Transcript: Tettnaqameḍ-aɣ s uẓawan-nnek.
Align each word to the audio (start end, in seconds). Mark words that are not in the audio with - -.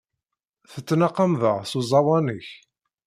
Tettnaqameḍ-aɣ 0.71 1.59
s 1.69 1.71
uẓawan-nnek. 1.79 2.47